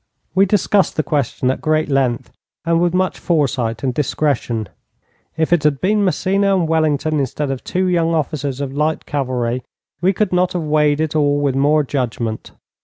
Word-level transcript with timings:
We 0.33 0.47
discussed 0.47 0.95
the 0.95 1.03
question 1.03 1.51
at 1.51 1.61
great 1.61 1.87
length 1.87 2.31
and 2.65 2.81
with 2.81 2.91
much 2.91 3.19
foresight 3.19 3.83
and 3.83 3.93
discretion. 3.93 4.67
If 5.37 5.53
it 5.53 5.61
had 5.63 5.79
been 5.79 6.03
Massena 6.03 6.55
and 6.57 6.67
Wellington 6.67 7.19
instead 7.19 7.51
of 7.51 7.63
two 7.63 7.85
young 7.85 8.15
officers 8.15 8.61
of 8.61 8.73
light 8.73 9.05
cavalry, 9.05 9.61
we 10.01 10.11
could 10.11 10.33
not 10.33 10.53
have 10.53 10.63
weighed 10.63 11.01
it 11.01 11.15
all 11.15 11.39
with 11.39 11.53
more 11.55 11.83
judgment. 11.83 12.49